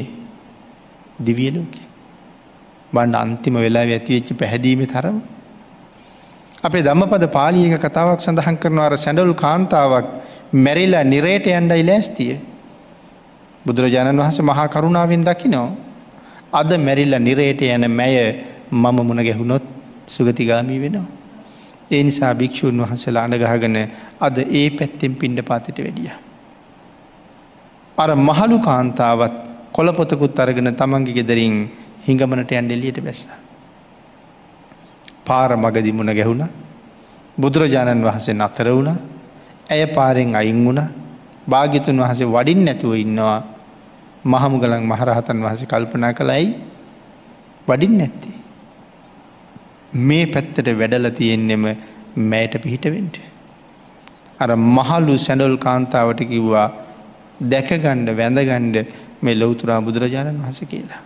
[1.18, 1.74] දිවියලෝක.
[2.92, 5.18] බණ්ඩ අන්තිම වෙලා ඇතිවෙච්චි පැහැදීම තරම.
[6.62, 10.06] අපේ දම්මපද පාලියක කතාවක් සඳහන් කරනවාර සැඩල් කාන්තාවක්
[10.56, 12.34] මැරිල්ලා නිරේට යන්ඩයි ලෑස්තිය.
[13.66, 15.68] බුදුරජාණන් වහස මහා කරුණාවෙන් දකිනෝ.
[16.52, 18.16] අද මැරිල්ල නිරේට යන මැය
[18.72, 19.64] මම මුණ ගැහුණොත්
[20.06, 21.08] සුගතිගාමී වෙනවා.
[21.90, 23.76] ඒ නිසා භික්‍ෂූන් වහන්සලා අඩගහගන
[24.20, 26.10] අද ඒ පැත්තෙන් පිණ්ඩ පාතිට වැඩිය.
[28.02, 29.34] අර මහළු කාන්තාවත්
[29.72, 31.54] කොළපොතකුත් අරගෙන තමන්ගේ ගෙදරින්
[32.06, 33.22] හිඟමනට ඇන්ඩෙලියට බැස්ස.
[35.26, 36.42] පාර මගදි මුණ ගැහුණ
[37.38, 38.90] බුදුරජාණන් වහසේ නතර වුණ
[39.70, 40.80] ඇය පාරෙන් අයින් වුණ
[41.46, 43.38] භාගිතුන් වහසේ වඩින් නැතුව ඉන්නවා
[44.24, 46.46] මහමුගලන් මහරහතන් වහස කල්පනා කළයි
[47.68, 48.30] වඩින් නැත්ති.
[50.06, 51.64] මේ පැත්තට වැඩල තියෙන්නෙම
[52.30, 53.16] මෑට පිහිටවෙන්ට.
[54.40, 56.68] අර මහල්ලු සැඩොල් කාන්තාවට කිව්වා
[57.40, 58.76] දැකගණ්ඩ වැඳගණ්ඩ
[59.22, 61.02] මේ ලොවතුරා බුදුරජාණන් වහස කියලා.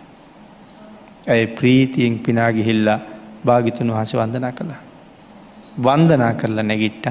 [1.27, 2.99] ඇය ප්‍රීතියෙන් පිනාගිහිල්ලා
[3.45, 4.81] භාගිතුන් වහස වන්දනා කළා.
[5.77, 7.07] වන්දනා කරලා නැගිට්ට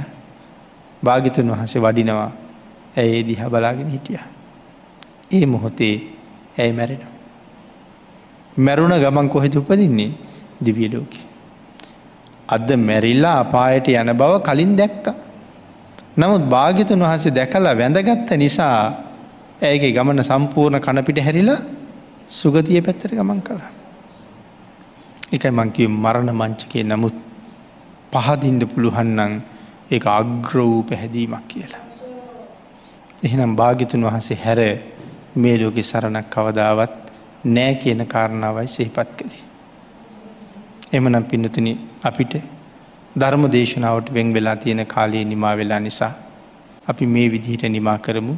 [1.04, 2.30] භාගිතුන් වහසේ වඩිනවා
[2.96, 4.20] ඇයේ දිහ බලාගෙන හිටිය.
[5.30, 5.94] ඒ මොහොතේ
[6.58, 7.12] ඇයි මැරෙනවා.
[8.56, 10.10] මැරුණ ගමන් කොහෙද උපදින්නේ
[10.64, 11.20] දිවියලෝකි.
[12.48, 15.06] අද මැරිල්ලා අපායට යන බව කලින් දැක්ක.
[16.16, 18.78] නමුත් භාගිතුන් වහසේ දැකලා වැඳගත්ත නිසා
[19.64, 21.60] ඇයගේ ගමන සම්පූර්ණ කණපිට හැරිලා
[22.30, 23.70] සුගතිය පැත්තර ගමන් කලා.
[25.32, 27.16] එකයි මංකිව මරණ මංචකය නමුත්
[28.12, 29.34] පහදින්ට පුළුහන්නන්
[29.90, 31.82] ඒ අග්‍ර වූ පැහැදීමක් කියලා.
[33.24, 34.60] එහෙනම් භාගිතුන් වහසේ හැර
[35.36, 36.94] මේ ලෝකෙ සරණක් කවදාවත්
[37.46, 39.44] නෑ කියන කාරණාවයි සහිපත් කළේ.
[40.92, 41.68] එමනම් පින්නතුන
[42.02, 42.34] අපිට
[43.16, 46.12] ධර්ම දේශනාවට වෙන් වෙලා තියෙන කාලයේ නිමා වෙලා නිසා
[46.88, 48.34] අපි මේ විදිහට නිමා කරමු